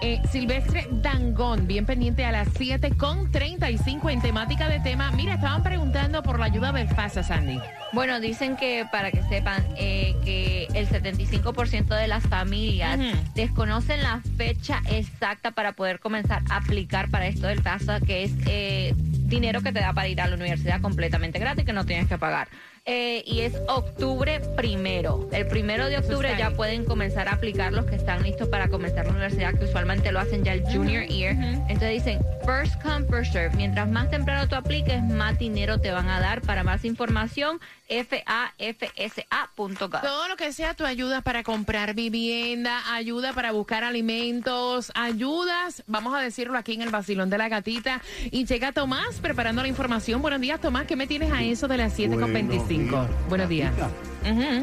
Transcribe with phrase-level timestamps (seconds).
[0.00, 1.66] eh, Silvestre Dangón.
[1.66, 5.10] Bien pendiente a las 7 con 35 en temática de tema.
[5.12, 7.60] Mira, estaban preguntando por la ayuda del FASA, Sandy.
[7.92, 12.98] Bueno, dicen que para que sepan eh, que el 75% de las familias
[13.34, 18.32] desconocen la fecha exacta para poder comenzar a aplicar para esto del FAFSA, que es
[18.46, 22.08] eh, dinero que te da para ir a la universidad completamente gratis, que no tienes
[22.08, 22.48] que pagar.
[22.90, 25.28] Eh, y es octubre primero.
[25.30, 29.04] El primero de octubre ya pueden comenzar a aplicar los que están listos para comenzar
[29.04, 31.36] la universidad, que usualmente lo hacen ya el junior year.
[31.68, 33.54] Entonces dicen, first come, first serve.
[33.56, 36.40] Mientras más temprano tú apliques, más dinero te van a dar.
[36.40, 40.00] Para más información, fafsa.gov.
[40.02, 46.14] Todo lo que sea tu ayuda para comprar vivienda, ayuda para buscar alimentos, ayudas, vamos
[46.14, 48.02] a decirlo aquí en el vacilón de la gatita.
[48.30, 50.20] Y llega Tomás preparando la información.
[50.20, 53.08] Buenos días, Tomás, ¿qué me tienes a eso de las 7.25?
[53.28, 53.72] Buenos días.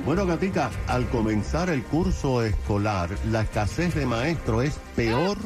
[0.06, 5.38] Bueno, Gatica, al comenzar el curso escolar, la escasez de maestros es peor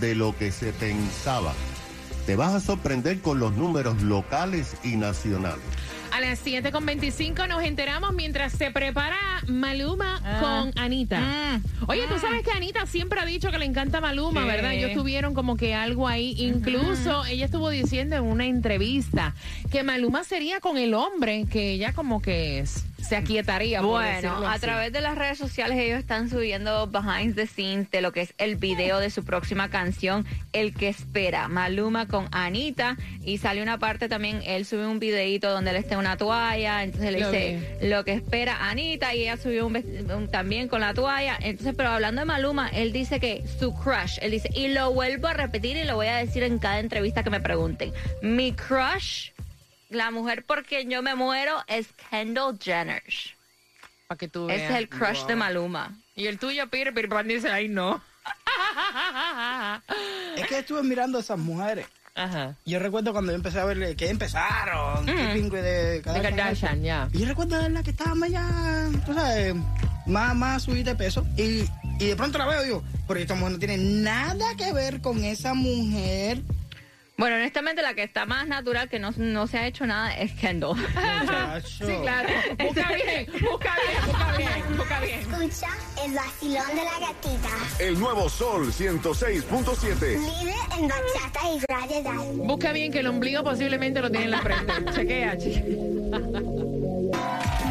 [0.00, 1.52] de lo que se pensaba.
[2.26, 5.60] Te vas a sorprender con los números locales y nacionales.
[6.14, 9.16] A las 7.25 nos enteramos mientras se prepara
[9.48, 11.60] Maluma con Anita.
[11.88, 14.46] Oye, tú sabes que Anita siempre ha dicho que le encanta Maluma, Sí.
[14.46, 14.74] ¿verdad?
[14.74, 16.36] Ellos tuvieron como que algo ahí.
[16.38, 19.34] Incluso ella estuvo diciendo en una entrevista
[19.72, 23.80] que Maluma sería con el hombre que ella como que s- se aquietaría.
[23.82, 28.12] Bueno, a través de las redes sociales ellos están subiendo behind the scenes de lo
[28.12, 32.96] que es el video de su próxima canción, El que espera, Maluma con Anita.
[33.22, 36.82] Y sale una parte también, él sube un videito donde él está en una toalla,
[36.82, 40.94] entonces le dice lo que espera Anita y ella subió un un- también con la
[40.94, 41.36] toalla.
[41.40, 45.26] Entonces, pero hablando de Maluma, él dice que su crush, él dice, y lo vuelvo
[45.28, 47.92] a repetir y lo voy a decir en cada entrevista que me pregunten,
[48.22, 49.30] mi crush,
[49.94, 53.02] la mujer por quien yo me muero es Kendall Jenner.
[54.06, 54.70] Para que tú veas.
[54.70, 55.36] es el crush de.
[55.36, 55.92] Maluma.
[56.14, 58.02] Y el tuyo, Peter, Peter Pan dice, ay, no.
[60.36, 61.86] Es que estuve mirando a esas mujeres.
[62.14, 62.54] Ajá.
[62.64, 67.08] Yo recuerdo cuando yo empecé a ver que empezaron, que pingüe de De Kardashian, ya.
[67.12, 69.54] Y yo recuerdo la que estaba más ya, tú sabes,
[70.06, 71.26] más, más subida de peso.
[71.36, 71.64] Y,
[71.98, 75.00] y de pronto la veo y digo, pero esta mujer no tiene nada que ver
[75.00, 76.40] con esa mujer.
[77.16, 80.32] Bueno, honestamente, la que está más natural, que no, no se ha hecho nada, es
[80.32, 80.76] Kendall.
[80.76, 81.86] Muchacho.
[81.86, 82.28] Sí, claro.
[82.58, 85.20] Busca bien, busca bien, busca bien, busca bien.
[85.20, 85.68] Escucha
[86.04, 87.48] el vacilón de la gatita.
[87.78, 90.00] El nuevo Sol 106.7.
[90.00, 92.02] Líder en bachata y reggae.
[92.34, 94.72] Busca bien que el ombligo posiblemente lo tiene en la frente.
[94.92, 95.52] Chequea, che.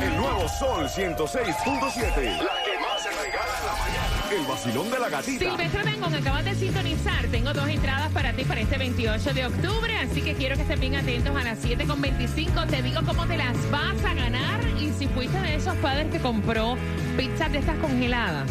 [0.02, 2.38] El nuevo Sol 106.7.
[2.42, 4.23] La que más se regala en la mañana.
[4.34, 5.46] El vacilón de la gatita.
[5.46, 7.28] Silvestre Dangón, acabas de sintonizar.
[7.28, 10.80] Tengo dos entradas para ti para este 28 de octubre, así que quiero que estén
[10.80, 12.68] bien atentos a las 7.25.
[12.68, 16.20] Te digo cómo te las vas a ganar y si fuiste de esos padres que
[16.20, 16.76] compró
[17.16, 18.50] pizzas de estas congeladas.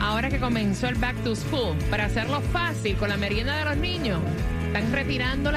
[0.00, 3.76] Ahora que comenzó el Back to School, para hacerlo fácil con la merienda de los
[3.76, 4.20] niños,
[4.66, 5.52] están retirando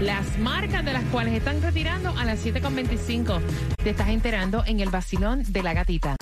[0.00, 3.40] las, marcas de las cuales están retirando a las 7.25.
[3.82, 6.16] Te estás enterando en el vacilón de la gatita.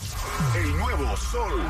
[0.54, 1.62] El nuevo Sol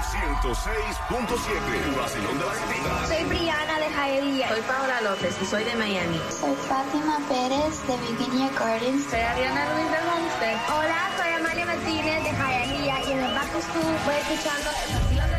[0.43, 1.87] 106.7.
[1.87, 3.07] El vacilón de la gatita.
[3.07, 4.49] Soy Briana de Jaelía.
[4.49, 6.21] Soy Paola López y soy de Miami.
[6.31, 9.05] Soy Fátima Pérez de Virginia Gardens.
[9.11, 10.59] Soy Ariana Ruiz de Homestead.
[10.75, 14.95] Hola, soy Amalia Martínez de Jaelía y en el Back to School voy escuchando el
[14.95, 15.32] vacilón de la gatita.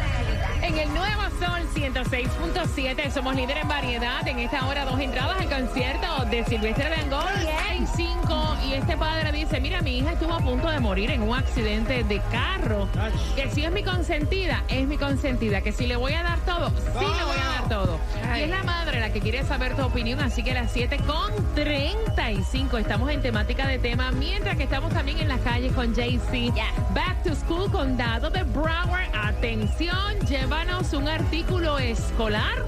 [0.73, 4.27] En el Nuevo Sol 106.7 somos líder en variedad.
[4.27, 7.47] En esta hora dos entradas al concierto de Silvestre Dangond.
[7.95, 11.35] 5 y este padre dice, mira, mi hija estuvo a punto de morir en un
[11.35, 12.87] accidente de carro.
[13.35, 15.61] Que si es mi consentida, es mi consentida.
[15.61, 17.99] Que si le voy a dar todo, sí le voy a dar todo.
[18.35, 20.97] Y es la madre la que quiere saber tu opinión, así que a las 7
[21.05, 25.93] con 35 estamos en temática de tema, mientras que estamos también en las calles con
[25.93, 26.51] JC.
[26.95, 29.03] Back to School, condado de Broward.
[29.13, 30.19] Atención,
[30.93, 32.65] un artículo escolar.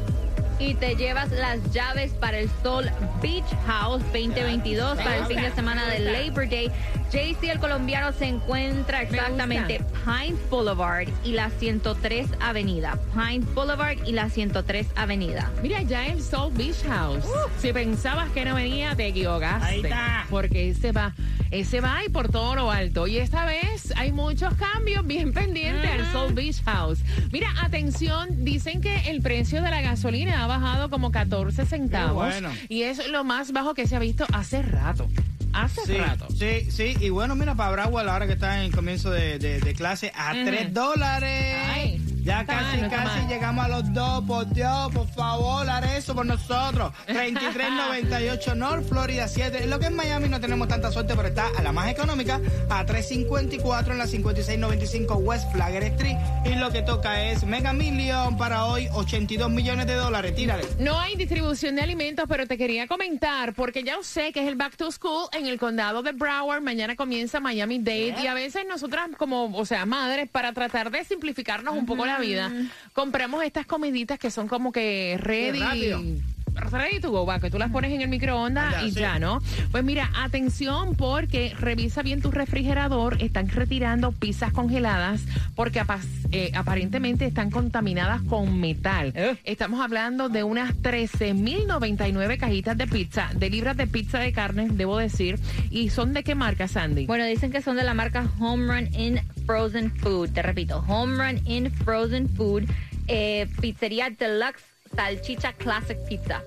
[0.58, 2.90] Y te llevas las llaves para el Sol
[3.22, 6.72] Beach House 2022 para el fin de semana de Labor Day.
[7.12, 12.98] JC el colombiano se encuentra exactamente Pine Boulevard y la 103 Avenida.
[13.14, 15.52] Pine Boulevard y la 103 Avenida.
[15.62, 17.24] Mira, ya el Sol Beach House.
[17.60, 19.66] Si pensabas que no venía, te equivocaste.
[19.66, 20.26] Ahí está.
[20.30, 21.14] Porque ese va,
[21.52, 23.08] ese va y por todo lo alto.
[23.08, 27.00] Y esta vez hay muchos cambios bien pendientes al Sol Beach House.
[27.32, 32.16] Mira, atención, dicen que el precio de la gasolina ha bajado como 14 centavos.
[32.16, 32.50] bueno.
[32.68, 35.08] Y es lo más bajo que se ha visto hace rato.
[35.56, 36.28] Hace Sí, rato.
[36.38, 36.96] sí, sí.
[37.00, 40.12] Y bueno, mira, para Broward, ahora que está en el comienzo de, de- de clase,
[40.16, 40.46] a Ujú.
[40.46, 42.02] 3 dólares.
[42.26, 43.28] Ya casi, no casi mal.
[43.28, 44.24] llegamos a los dos.
[44.26, 46.92] Por Dios, por favor, haré eso por nosotros.
[47.06, 49.64] 3398 North Florida 7.
[49.64, 52.42] En lo que es Miami no tenemos tanta suerte, pero está a la más económica,
[52.70, 56.18] a 354 en la 5695 West Flagger Street.
[56.46, 60.36] Y lo que toca es Mega Million para hoy, 82 millones de dólares.
[60.36, 60.64] Tírale.
[60.80, 64.56] No hay distribución de alimentos, pero te quería comentar, porque ya sé que es el
[64.56, 66.64] Back to School en el condado de Broward.
[66.64, 68.16] Mañana comienza Miami Dade.
[68.24, 72.15] Y a veces nosotras, como, o sea, madres, para tratar de simplificarnos un poco la
[72.20, 72.52] vida,
[72.94, 76.22] compramos estas comiditas que son como que ready.
[76.56, 79.00] Ready to go, va, que tú las pones en el microondas ya, y sí.
[79.00, 79.42] ya, ¿no?
[79.72, 83.22] Pues mira, atención porque revisa bien tu refrigerador.
[83.22, 85.22] Están retirando pizzas congeladas
[85.56, 85.84] porque
[86.32, 89.14] eh, aparentemente están contaminadas con metal.
[89.44, 94.98] Estamos hablando de unas 13.099 cajitas de pizza, de libras de pizza de carne, debo
[94.98, 95.40] decir.
[95.70, 97.06] ¿Y son de qué marca, Sandy?
[97.06, 100.32] Bueno, dicen que son de la marca Home Run in Frozen Food.
[100.34, 102.64] Te repito, Home Run in Frozen Food.
[103.08, 104.64] eh, pizzería Deluxe
[104.96, 106.42] Salchicha Classic Pizza.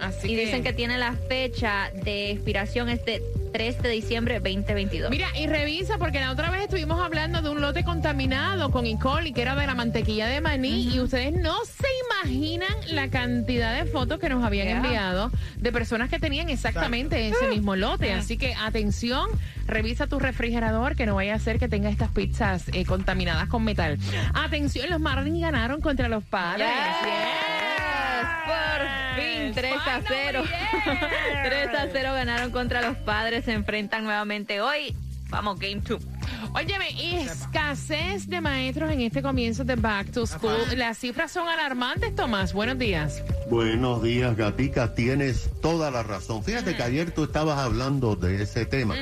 [0.00, 3.22] Así Y dicen que tiene la fecha de expiración es de
[3.54, 5.10] 3 de diciembre 2022.
[5.10, 8.98] Mira, y revisa, porque la otra vez estuvimos hablando de un lote contaminado con E.
[8.98, 11.86] coli, que era de la mantequilla de maní, y ustedes no se
[12.24, 14.76] imaginan la cantidad de fotos que nos habían Yeah.
[14.78, 18.12] enviado de personas que tenían exactamente ese mismo lote.
[18.12, 18.18] Ah.
[18.18, 19.28] Así que atención,
[19.68, 23.62] revisa tu refrigerador, que no vaya a ser que tenga estas pizzas eh, contaminadas con
[23.62, 23.98] metal.
[24.34, 26.66] Atención, los Marlins ganaron contra los padres.
[26.66, 27.43] Yes,
[28.44, 30.42] por fin 3 a 0.
[31.44, 33.44] 3 a 0 ganaron contra los padres.
[33.44, 34.94] Se enfrentan nuevamente hoy.
[35.30, 36.00] Vamos, game 2.
[36.54, 40.76] Óyeme, escasez de maestros en este comienzo de Back to School.
[40.76, 42.52] Las cifras son alarmantes, Tomás.
[42.52, 43.22] Buenos días.
[43.50, 44.94] Buenos días, Gatica.
[44.94, 46.44] Tienes toda la razón.
[46.44, 48.94] Fíjate que ayer tú estabas hablando de ese tema.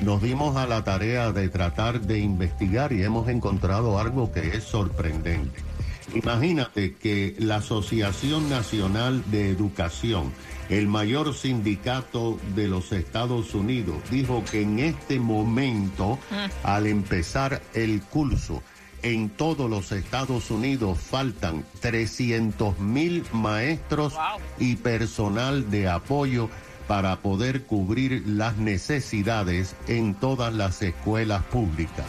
[0.00, 4.64] Nos dimos a la tarea de tratar de investigar y hemos encontrado algo que es
[4.64, 5.73] sorprendente.
[6.14, 10.32] Imagínate que la Asociación Nacional de Educación,
[10.68, 16.18] el mayor sindicato de los Estados Unidos, dijo que en este momento,
[16.62, 18.62] al empezar el curso,
[19.02, 24.14] en todos los Estados Unidos faltan 300 mil maestros
[24.58, 26.48] y personal de apoyo
[26.88, 32.06] para poder cubrir las necesidades en todas las escuelas públicas.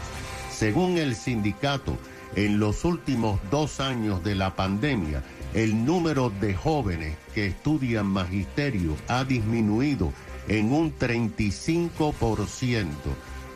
[0.51, 1.97] Según el sindicato,
[2.35, 5.23] en los últimos dos años de la pandemia,
[5.53, 10.11] el número de jóvenes que estudian magisterio ha disminuido
[10.47, 12.87] en un 35%,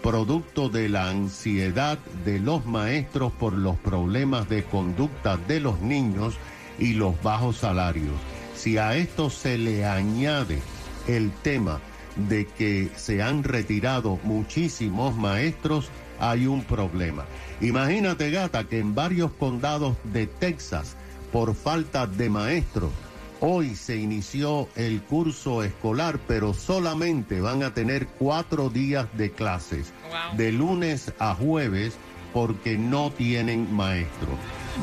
[0.01, 6.35] producto de la ansiedad de los maestros por los problemas de conducta de los niños
[6.77, 8.15] y los bajos salarios.
[8.55, 10.59] Si a esto se le añade
[11.07, 11.79] el tema
[12.15, 17.25] de que se han retirado muchísimos maestros, hay un problema.
[17.61, 20.95] Imagínate, gata, que en varios condados de Texas,
[21.31, 22.91] por falta de maestros,
[23.39, 29.93] hoy se inició el curso escolar, pero solamente van a tener cuatro días de clases,
[30.35, 31.97] de lunes a jueves,
[32.33, 34.29] porque no tienen maestro.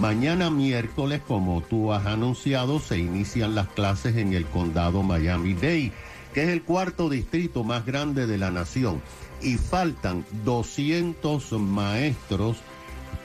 [0.01, 5.93] Mañana miércoles, como tú has anunciado, se inician las clases en el condado Miami-Dade,
[6.35, 9.01] que es el cuarto distrito más grande de la nación.
[9.43, 12.57] Y faltan 200 maestros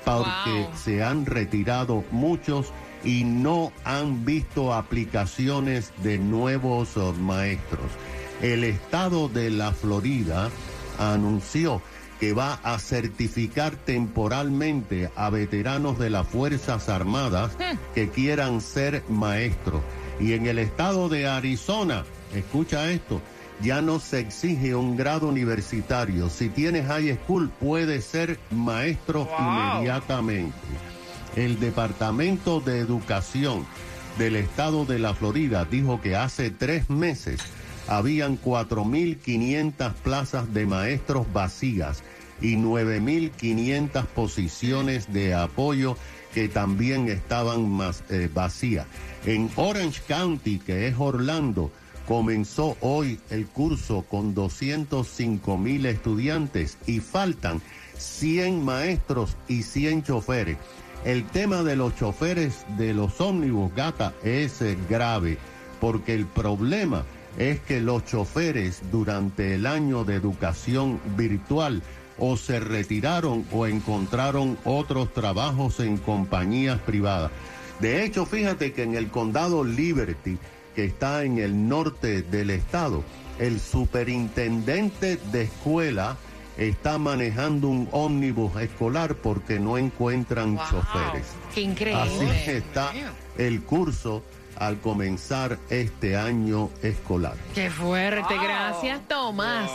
[0.05, 0.69] porque Wow.
[0.83, 2.67] se han retirado muchos
[3.03, 7.91] y no han visto aplicaciones de nuevos eh, maestros.
[8.41, 10.49] El estado de la Florida
[10.99, 11.81] anunció
[12.19, 17.51] que va a certificar temporalmente a veteranos de las Fuerzas Armadas
[17.95, 19.81] que quieran ser maestros.
[20.19, 22.03] Y en el estado de Arizona,
[22.35, 23.21] escucha esto,
[23.61, 26.29] ya no se exige un grado universitario.
[26.29, 30.57] Si tienes high school, puedes ser maestro inmediatamente.
[31.35, 33.65] El Departamento de Educación
[34.17, 37.41] del estado de la Florida dijo que hace tres meses
[37.87, 42.03] habían 4.500 plazas de maestros vacías
[42.41, 45.97] y 9.500 posiciones de apoyo
[46.33, 48.87] que también estaban más eh, vacías.
[49.25, 51.71] En Orange County, que es Orlando,
[52.07, 57.61] comenzó hoy el curso con 205 mil estudiantes y faltan
[57.97, 60.57] 100 maestros y 100 choferes.
[61.05, 65.37] El tema de los choferes de los ómnibus gata es grave
[65.79, 67.03] porque el problema
[67.37, 71.81] es que los choferes durante el año de educación virtual
[72.19, 77.31] o se retiraron o encontraron otros trabajos en compañías privadas.
[77.79, 80.37] De hecho, fíjate que en el condado Liberty,
[80.75, 83.03] que está en el norte del estado,
[83.39, 86.17] el superintendente de escuela
[86.57, 91.27] está manejando un ómnibus escolar porque no encuentran choferes.
[91.53, 92.01] Qué increíble.
[92.03, 92.91] Así está
[93.37, 94.23] el curso
[94.61, 97.33] al comenzar este año escolar.
[97.55, 99.71] Qué fuerte, gracias Tomás.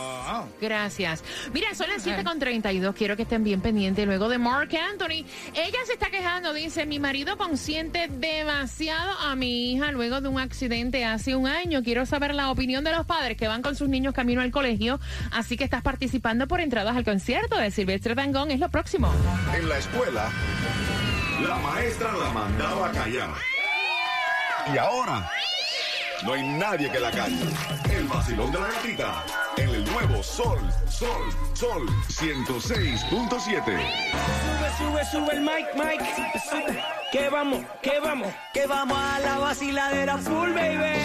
[0.61, 1.25] Gracias.
[1.53, 4.05] Mira, son las 7 con 32, quiero que estén bien pendientes.
[4.05, 9.73] Luego de Mark Anthony, ella se está quejando, dice, mi marido consiente demasiado a mi
[9.73, 11.83] hija luego de un accidente hace un año.
[11.83, 15.01] Quiero saber la opinión de los padres que van con sus niños camino al colegio,
[15.31, 19.11] así que estás participando por entradas al concierto de Silvestre Dangón, es lo próximo.
[19.53, 20.29] En la escuela,
[21.45, 23.56] la maestra la mandaba a callar.
[24.73, 25.29] Y ahora,
[26.25, 27.39] no hay nadie que la calle.
[27.89, 29.23] El vacilón de la gatita.
[29.55, 30.59] En el nuevo Sol,
[30.89, 33.39] Sol, Sol 106.7.
[33.39, 36.01] Sube, sube, sube el mic, mic.
[36.49, 36.96] Sube.
[37.11, 40.99] Que vamos, que vamos, que vamos a la vaciladera full, baby.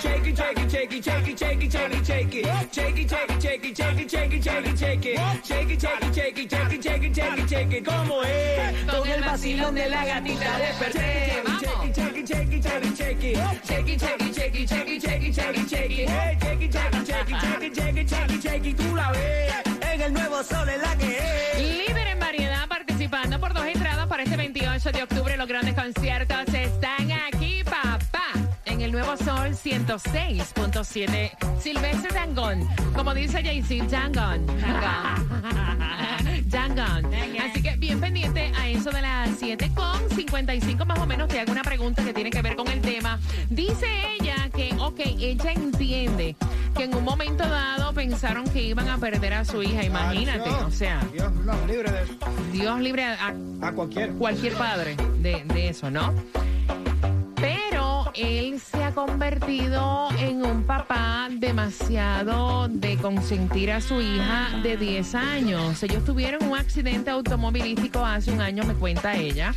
[0.00, 2.46] Shake it, shake it, shake it, shake it, shake it, shake it, shake it.
[2.72, 5.18] Shake it, shake it, shake it, shake it, shake it, shake it, shake it.
[5.44, 7.84] Shake it, shake it, shake it, shake it, shake it, shake it, shake it.
[7.84, 8.84] ¿Cómo es?
[8.86, 11.42] Con el vacilón de la gatita desperté.
[11.42, 13.36] It, shake it, shake it, shake it, shake it.
[13.66, 16.08] Shake it, shake it, shake it, shake it, shake it, shake it, shake it.
[16.08, 18.76] Hey, shake it, shake it, shake it, shake it, shake it, shake it, shake it.
[18.76, 19.52] Tú la ves.
[19.92, 21.58] En el nuevo sol es la que es.
[21.60, 23.89] Líder en variedad participando por dos entradas
[24.20, 25.36] para este 28 de octubre.
[25.38, 28.32] Los grandes conciertos están aquí, papá.
[28.66, 31.30] En el Nuevo Sol 106.7.
[31.58, 32.68] Silvestre Dangón.
[32.94, 34.46] Como dice Jay-Z, Dangón.
[36.46, 37.14] Dangón.
[37.40, 41.28] Así que bien pendiente a eso de las 7 con 55 más o menos.
[41.28, 43.18] Te hago una pregunta que tiene que ver con el tema.
[43.48, 43.86] Dice
[44.20, 46.36] ella que, ok, ella entiende
[46.80, 49.84] que en un momento dado pensaron que iban a perder a su hija.
[49.84, 51.00] Imagínate, o sea.
[51.12, 51.30] Dios
[51.68, 52.14] libre de eso.
[52.52, 54.12] Dios libre a, A cualquier.
[54.12, 56.14] cualquier padre de, de eso, ¿no?
[58.20, 65.14] Él se ha convertido en un papá demasiado de consentir a su hija de 10
[65.14, 65.82] años.
[65.82, 69.54] Ellos tuvieron un accidente automovilístico hace un año, me cuenta ella.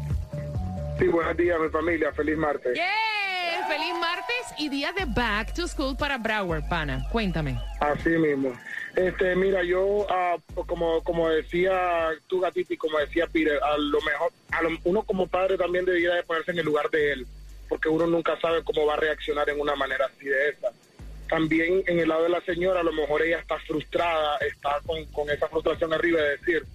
[0.97, 2.13] Sí, buenos días, mi familia.
[2.13, 2.75] Feliz martes.
[2.75, 7.05] Yeah, feliz martes y día de back to school para Broward, pana.
[7.11, 7.59] Cuéntame.
[7.81, 8.53] Así mismo.
[8.95, 13.99] Este, mira, yo, ah, como, como decía tú, Gatiti, y como decía Pire, a lo
[13.99, 17.27] mejor, a lo- uno como padre también debería de ponerse en el lugar de él,
[17.67, 20.69] porque uno nunca sabe cómo va a reaccionar en una manera así de esa.
[21.27, 25.03] También en el lado de la señora, a lo mejor ella está frustrada, está con,
[25.07, 26.65] con esa frustración arriba de decir,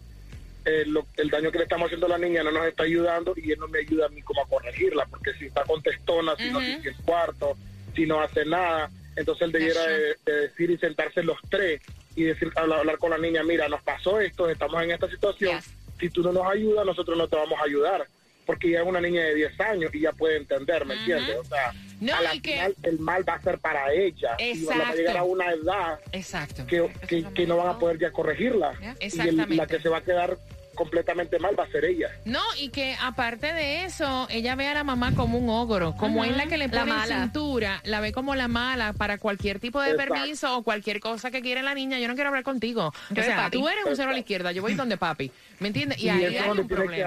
[0.64, 3.34] eh, lo- el daño que le estamos haciendo a la niña no nos está ayudando
[3.36, 6.50] y él no me ayuda a mí como a corregirla, porque si está contestona, si
[6.50, 7.56] no limpia el cuarto,
[7.96, 11.80] si no hace nada, entonces él debiera de, de decir y sentarse los tres
[12.14, 15.60] y decir hablar, hablar con la niña, mira, nos pasó esto, estamos en esta situación,
[15.98, 18.06] si tú no nos ayudas, nosotros no te vamos a ayudar,
[18.46, 21.36] porque ella es una niña de 10 años y ya puede entender, ¿me entiendes?
[21.38, 24.34] O sea, No, a la y que- final el mal va a ser para ella
[24.38, 24.96] y van a Exacto.
[24.98, 26.66] llegar a una edad Exacto.
[26.66, 28.74] que, que, que no van a poder ya corregirla.
[29.00, 30.36] Y el- la que se va a quedar
[30.74, 32.08] completamente mal va a ser ella.
[32.24, 36.24] No, y que aparte de eso, ella ve a la mamá como un ogro, como
[36.24, 37.20] es la que le la pone mala.
[37.22, 40.14] cintura, la ve como la mala para cualquier tipo de Exacto.
[40.14, 41.98] permiso o cualquier cosa que quiere la niña.
[41.98, 42.92] Yo no quiero hablar contigo.
[43.10, 45.30] Yo o sea, tú eres un cero a la izquierda, yo voy donde papi.
[45.60, 45.98] ¿Me entiendes?
[45.98, 47.04] Y, Y ahí hay un que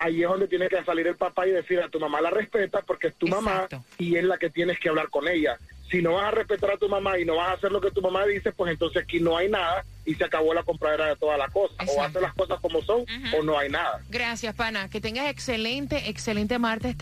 [0.00, 2.80] ahí es donde tiene que salir el papá y decir a tu mamá la respeta
[2.80, 3.68] porque es tu mamá
[3.98, 5.58] y es la que tienes que hablar con ella.
[5.90, 7.90] Si no vas a respetar a tu mamá y no vas a hacer lo que
[7.90, 11.16] tu mamá dice, pues entonces aquí no hay nada y se acabó la compradera de
[11.16, 11.76] todas las cosas.
[11.96, 13.04] O hace las cosas como son
[13.36, 14.00] o no hay nada.
[14.08, 14.88] Gracias, pana.
[14.88, 16.96] Que tengas excelente, excelente martes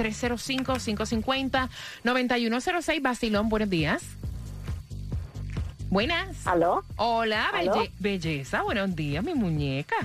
[2.04, 3.02] 305-550-9106.
[3.02, 4.02] Basilón, buenos días.
[5.90, 6.47] Buenas.
[6.47, 6.83] ¿Aló?
[6.97, 7.75] Hola, ¿Aló?
[7.75, 8.62] belle- belleza.
[8.62, 9.97] Buenos días, mi muñeca.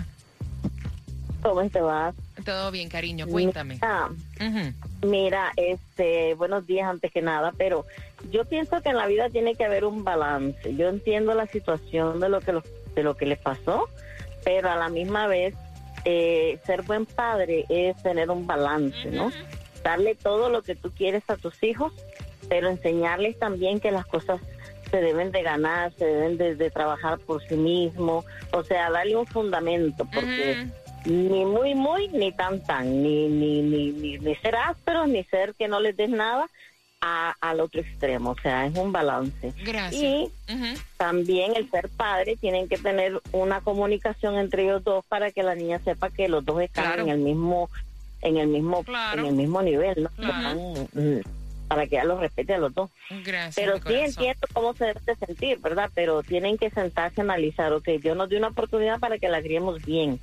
[1.42, 2.16] ¿Cómo te vas?
[2.46, 3.28] Todo bien, cariño.
[3.28, 3.76] Cuéntame.
[3.76, 4.10] Mira,
[5.02, 7.86] mira, este, buenos días antes que nada, pero
[8.32, 10.76] yo pienso que en la vida tiene que haber un balance.
[10.76, 12.64] Yo entiendo la situación de lo que lo-
[12.96, 13.88] de lo que le pasó,
[14.46, 15.56] pero a la misma vez
[16.06, 19.32] eh, ser buen padre es tener un balance, ¿no?
[19.84, 21.94] Darle todo lo que tú quieres a tus hijos,
[22.50, 24.42] pero enseñarles también que las cosas
[24.92, 29.16] se deben de ganar, se deben de, de trabajar por sí mismo, o sea, darle
[29.16, 30.68] un fundamento, porque
[31.06, 35.54] ni muy muy ni tan tan ni ni ni ni, ni ser ásperos ni ser
[35.56, 36.48] que no les des nada
[37.06, 40.02] a- al otro extremo o sea es un balance Gracias.
[40.02, 40.32] y
[40.98, 45.54] también el ser padre tienen que tener una comunicación entre ellos dos para que la
[45.56, 47.04] niña sepa que los dos están Claro.
[47.04, 47.70] en el mismo
[48.22, 49.20] en el mismo Claro.
[49.22, 50.10] en el mismo nivel ¿no?
[50.16, 50.60] Claro.
[50.76, 51.22] Están, mm,
[51.68, 52.90] para que ella los respete a los dos
[53.26, 53.56] Gracias.
[53.56, 54.06] pero sí corazón.
[54.06, 55.90] entiendo cómo se debe de sentir, ¿verdad?
[55.96, 59.42] Pero tienen que sentarse a analizar, ok, Dios nos dio una oportunidad para que la
[59.42, 60.20] criemos bien,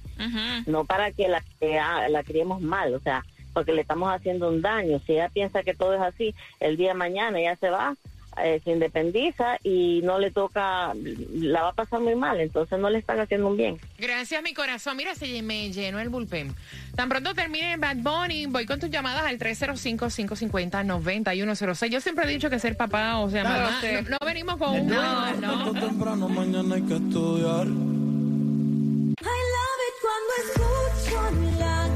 [0.66, 4.60] no para que la, crea- la criemos mal, o sea, porque le estamos haciendo un
[4.62, 5.00] daño.
[5.06, 7.94] Si ella piensa que todo es así, el día de mañana ella se va,
[8.42, 10.94] eh, se independiza y no le toca,
[11.32, 13.76] la va a pasar muy mal, entonces no le están haciendo un bien.
[13.98, 14.96] Gracias, mi corazón.
[14.96, 16.54] Mira, se me llenó el bullpen.
[16.94, 21.88] Tan pronto termine Bad Bunny, voy con tus llamadas al 305-550-9106.
[21.88, 24.78] Yo siempre he dicho que ser papá, o sea, Claro, mamá, no, no venimos con
[24.80, 25.72] un manual, ¿no?
[25.72, 27.66] temprano, mañana hay que estudiar.
[27.66, 31.18] I love it cuando escucho
[31.58, 31.88] la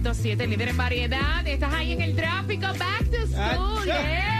[0.00, 1.46] 106.7, líder en variedad.
[1.46, 2.66] Estás ahí en el tráfico.
[2.78, 3.84] Back to school.
[3.84, 4.32] Yeah.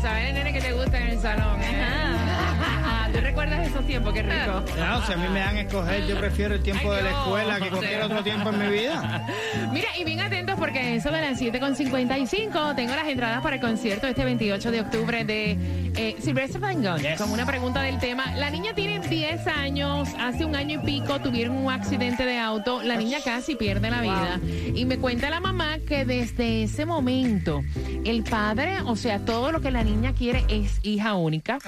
[0.00, 1.60] ¿Sabes, nene, que te gusta en el salón?
[1.60, 3.12] ¿eh?
[3.12, 4.14] ¿Tú recuerdas esos tiempos?
[4.14, 4.64] Qué rico.
[4.78, 7.60] No, si a mí me dan a escoger, yo prefiero el tiempo de la escuela
[7.60, 9.26] que cualquier otro tiempo en mi vida.
[9.72, 14.06] Mira, y bien atentos porque eso de las 7.55 tengo las entradas para el concierto
[14.06, 17.16] este 28 de octubre de eh, Sylvester Van Gogh.
[17.18, 18.34] Con una pregunta del tema.
[18.36, 22.82] La niña tiene 10 años, hace un año y pico tuvieron un accidente de auto,
[22.82, 24.40] la niña casi pierde la vida.
[24.74, 27.62] Y me cuenta la mamá que desde ese momento
[28.04, 31.58] el padre, o sea, todo lo que la niña quiere es hija única,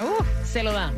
[0.45, 0.93] se lo da.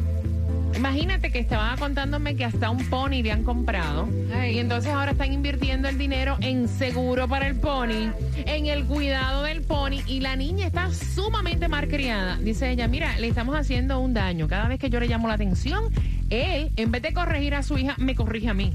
[0.75, 4.07] Imagínate que estaba contándome que hasta un pony le han comprado.
[4.51, 8.11] Y entonces ahora están invirtiendo el dinero en seguro para el pony,
[8.45, 10.01] en el cuidado del pony.
[10.07, 12.37] Y la niña está sumamente malcriada.
[12.37, 14.47] Dice ella, mira, le estamos haciendo un daño.
[14.47, 15.85] Cada vez que yo le llamo la atención,
[16.29, 18.73] él, en vez de corregir a su hija, me corrige a mí.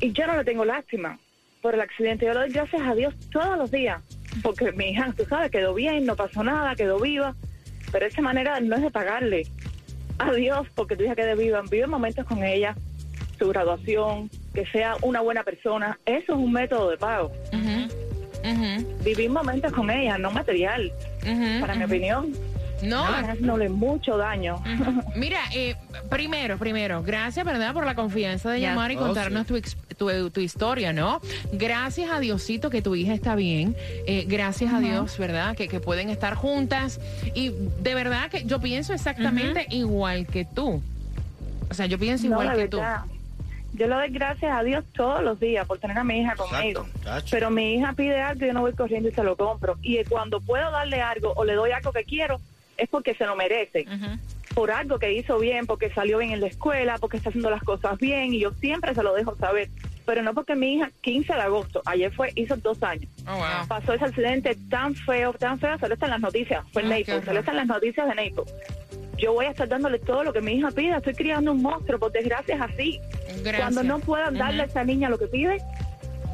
[0.00, 1.18] y yo no le tengo lástima
[1.60, 2.26] por el accidente.
[2.26, 4.02] Yo le doy gracias a Dios todos los días,
[4.42, 7.34] porque mi hija, tú sabes, quedó bien, no pasó nada, quedó viva.
[7.92, 9.46] Pero esa manera no es de pagarle
[10.18, 11.62] a Dios porque tu hija quede viva.
[11.70, 12.74] Vive momentos con ella,
[13.38, 15.98] su graduación, que sea una buena persona.
[16.06, 17.32] Eso es un método de pago.
[19.04, 20.92] Vivir momentos con ella, no material,
[21.60, 22.32] para mi opinión.
[22.82, 23.06] No.
[23.40, 24.62] No le mucho daño.
[25.16, 25.76] Mira, eh,
[26.08, 27.72] primero, primero, gracias, ¿verdad?
[27.74, 29.60] Por la confianza de llamar y Oh, contarnos tu,
[29.96, 31.20] tu, tu historia, ¿no?
[31.52, 33.76] Gracias a Diosito que tu hija está bien.
[34.06, 34.80] Eh, gracias a.
[34.80, 35.56] Dios, ¿verdad?
[35.56, 37.00] Que, que pueden estar juntas.
[37.34, 40.82] Y de verdad que yo pienso exactamente igual que tú.
[41.70, 42.80] O sea, yo pienso No, igual que tú.
[43.72, 46.86] Yo le doy gracias a Dios todos los días por tener a mi hija conmigo.
[47.30, 49.76] Pero mi hija pide algo y yo no voy corriendo y se lo compro.
[49.82, 52.40] Y cuando puedo darle algo o le doy algo que quiero,
[52.80, 53.86] es porque se lo merece.
[54.54, 57.62] Por algo que hizo bien, porque salió bien en la escuela, porque está haciendo las
[57.62, 58.34] cosas bien.
[58.34, 59.68] Y yo siempre se lo dejo saber.
[60.06, 63.08] Pero no porque mi hija, 15 de agosto, ayer fue, hizo dos años.
[63.68, 66.64] Pasó ese accidente tan feo, tan feo, solo está en las noticias.
[66.72, 68.54] Fue en qué Naples, solo está en las noticias de Naples.
[69.18, 70.96] Yo voy a estar dándole todo lo que mi hija pida.
[70.96, 73.00] Estoy criando un monstruo, por desgracia es así.
[73.42, 73.56] Gracias.
[73.58, 75.58] Cuando no puedan darle a esa niña lo que pide,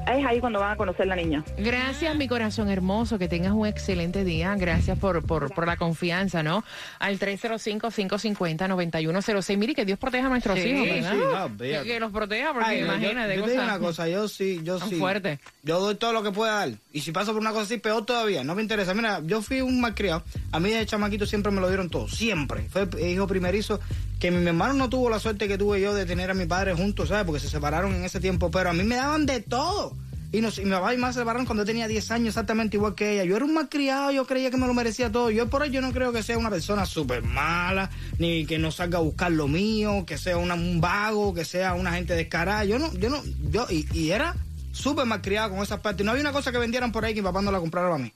[0.06, 1.44] es ahí cuando van a conocer la niña.
[1.58, 3.18] Gracias, mi corazón hermoso.
[3.18, 4.54] Que tengas un excelente día.
[4.56, 6.64] Gracias por, por, por la confianza, ¿no?
[6.98, 9.56] Al 305-550-9106.
[9.56, 11.12] Mire, que Dios proteja a nuestros Sí, hijos, ¿verdad?
[11.12, 13.34] sí, no, que, los proteja, porque Ay, imagínate.
[13.34, 14.96] yo, yo te digo una cosa, yo sí, yo Tan sí.
[14.96, 15.38] fuerte.
[15.62, 16.70] Yo doy todo lo que pueda dar.
[16.92, 18.44] Y si paso por una cosa así, peor todavía.
[18.44, 18.94] No me interesa.
[18.94, 20.22] Mira, yo fui un malcriado.
[20.52, 22.08] A mí de chamaquito siempre me lo dieron todo.
[22.08, 22.62] Siempre.
[22.70, 23.80] Fue el hijo primerizo.
[24.20, 26.72] Que mi hermano no tuvo la suerte que tuve yo de tener a mi padre
[26.74, 27.24] juntos, ¿sabes?
[27.26, 28.50] Porque se separaron en ese tiempo.
[28.50, 29.94] Pero a mí me daban de todo.
[30.32, 32.76] Y, nos, y mi papá y mamá se separaron cuando yo tenía 10 años, exactamente
[32.76, 33.24] igual que ella.
[33.24, 35.30] Yo era un malcriado, yo creía que me lo merecía todo.
[35.30, 38.98] Yo por ello no creo que sea una persona súper mala, ni que no salga
[38.98, 42.64] a buscar lo mío, que sea una- un vago, que sea una gente descarada.
[42.64, 44.34] Yo no, yo no, yo, y, y era
[44.72, 46.04] súper malcriado con esas partes.
[46.04, 48.02] No había una cosa que vendieran por ahí que mi papá no la comprara para
[48.02, 48.12] mí.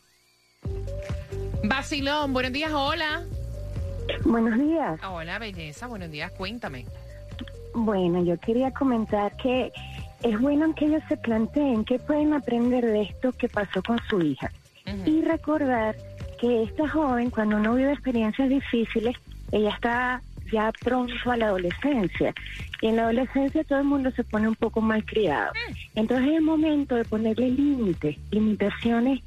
[1.65, 3.23] Basilón, buenos días, hola.
[4.25, 5.01] Buenos días.
[5.09, 6.87] Hola, belleza, buenos días, cuéntame.
[7.75, 9.71] Bueno, yo quería comentar que
[10.23, 14.21] es bueno que ellos se planteen qué pueden aprender de esto que pasó con su
[14.21, 14.51] hija.
[15.07, 15.95] Y recordar
[16.41, 19.17] que esta joven, cuando no vive experiencias difíciles,
[19.53, 22.35] ella está ya pronto a la adolescencia.
[22.81, 25.53] Y en la adolescencia todo el mundo se pone un poco mal criado.
[25.95, 29.21] Entonces es el momento de ponerle límites, limitaciones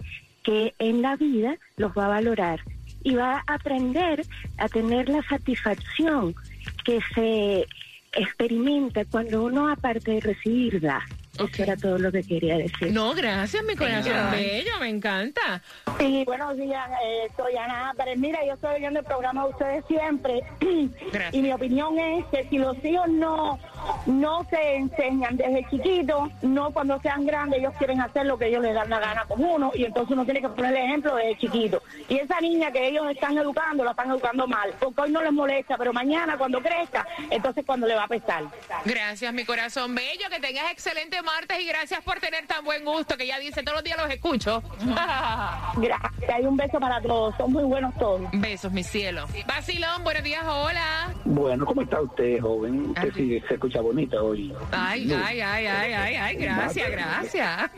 [0.44, 2.60] que en la vida los va a valorar
[3.04, 4.26] y va a aprender
[4.58, 6.36] a tener la satisfacción
[6.84, 7.66] que se
[8.14, 11.04] experimenta cuando uno aparte de recibirla.
[11.34, 12.92] Eso era todo lo que quería decir.
[12.92, 15.62] No, gracias, mi corazón bello, me encanta.
[15.98, 18.20] Sí, buenos días, eh, soy Ana Álvarez.
[18.20, 20.42] Mira, yo estoy oyendo el programa de ustedes siempre
[21.32, 23.60] y mi opinión es que si los hijos no
[24.06, 28.62] no se enseñan desde chiquitos, no cuando sean grandes ellos quieren hacer lo que ellos
[28.62, 31.38] les dan la gana con uno y entonces uno tiene que poner el ejemplo desde
[31.38, 31.82] chiquito.
[32.08, 35.32] Y esa niña que ellos están educando, la están educando mal, porque hoy no les
[35.32, 38.44] molesta, pero mañana cuando crezca, entonces cuando le va a pesar.
[38.86, 43.18] Gracias, mi corazón bello, que tengas excelente martes y gracias por tener tan buen gusto,
[43.18, 44.62] que ya dice, todos los días los escucho.
[45.76, 48.22] Gracias, y un beso para todos, son muy buenos todos.
[48.34, 49.26] Besos, mi cielo.
[49.48, 51.14] Basilón, buenos días, hola.
[51.26, 52.90] Bueno, ¿cómo está usted, joven?
[52.90, 54.54] Usted sí se escucha bonita hoy.
[54.72, 57.72] Ay, ay, ay, ay, ay, ay, gracias, gracias.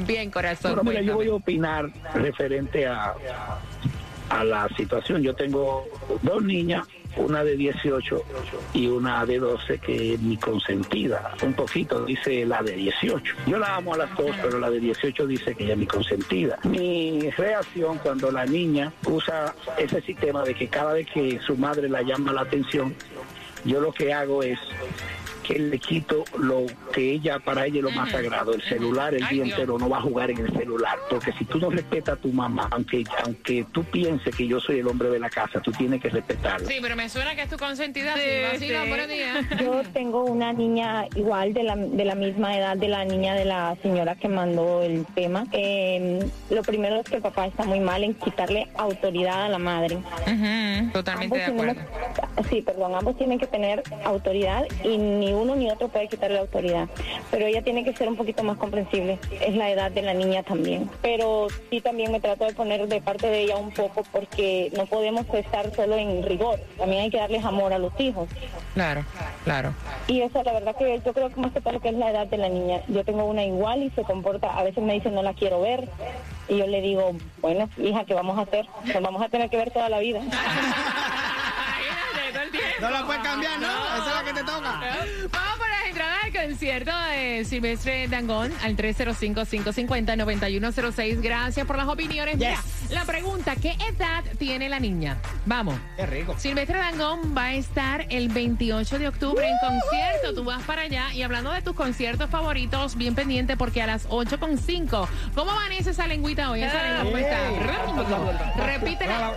[0.06, 0.76] Bien, corazón.
[0.76, 3.14] Bueno, mira, yo voy a opinar referente a,
[4.30, 5.22] a la situación.
[5.22, 5.84] Yo tengo
[6.22, 6.86] dos niñas,
[7.16, 8.22] una de 18
[8.74, 11.34] y una de 12 que es mi consentida.
[11.42, 13.34] Un poquito dice la de 18.
[13.46, 15.86] Yo la amo a las dos, pero la de 18 dice que ella es mi
[15.86, 16.58] consentida.
[16.64, 21.88] Mi reacción cuando la niña usa ese sistema de que cada vez que su madre
[21.88, 22.94] la llama la atención,
[23.64, 24.58] yo lo que hago es
[25.46, 29.26] que le quito lo que ella, para ella es lo más sagrado, el celular, el
[29.28, 32.20] día entero no va a jugar en el celular, porque si tú no respetas a
[32.20, 35.70] tu mamá, aunque, aunque tú pienses que yo soy el hombre de la casa, tú
[35.72, 36.66] tienes que respetarla.
[36.66, 38.14] Sí, pero me suena que es tu consentida.
[38.16, 38.68] Sí.
[39.60, 43.44] Yo tengo una niña igual de la, de la misma edad de la niña de
[43.44, 45.44] la señora que mandó el tema.
[45.52, 49.58] Eh, lo primero es que el papá está muy mal en quitarle autoridad a la
[49.58, 49.98] madre.
[50.92, 51.74] Totalmente de acuerdo.
[51.74, 56.38] tenemos- sí, perdón, ambos tienen que tener autoridad y ni uno ni otro puede quitarle
[56.38, 56.88] autoridad.
[57.30, 59.18] Pero ella tiene que ser un poquito más comprensible.
[59.40, 60.90] Es la edad de la niña también.
[61.02, 64.86] Pero sí también me trato de poner de parte de ella un poco porque no
[64.86, 66.58] podemos estar solo en rigor.
[66.78, 68.28] También hay que darles amor a los hijos.
[68.74, 69.04] Claro,
[69.44, 69.74] claro.
[70.06, 72.26] Y eso, la verdad que yo creo que más que todo que es la edad
[72.26, 72.82] de la niña.
[72.88, 75.88] Yo tengo una igual y se comporta, a veces me dice no la quiero ver.
[76.48, 78.66] Y yo le digo, bueno, hija, ¿qué vamos a hacer?
[78.92, 80.20] Nos vamos a tener que ver toda la vida.
[82.80, 83.68] No la puedes cambiar, ¿no?
[83.68, 84.80] Esa es la que te toca.
[85.30, 91.20] Vamos por las entradas al concierto de Silvestre Dangón al 305-550-9106.
[91.22, 92.36] Gracias por las opiniones.
[92.36, 92.60] Mira,
[92.90, 95.18] la pregunta, ¿qué edad tiene la niña?
[95.46, 95.78] Vamos.
[95.96, 96.34] Qué rico.
[96.38, 100.34] Silvestre Dangón va a estar el 28 de octubre en concierto.
[100.34, 104.08] Tú vas para allá y hablando de tus conciertos favoritos, bien pendiente porque a las
[104.08, 105.06] 8.5.
[105.34, 106.62] ¿Cómo amanece esa lengüita hoy?
[106.62, 107.38] Esa lengua, ¿cómo está?
[108.66, 109.32] Repítela.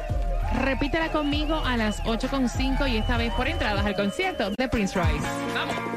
[0.57, 5.27] Repítela conmigo a las 8.5 y esta vez por entradas al concierto de Prince Royce.
[5.53, 5.96] Vamos.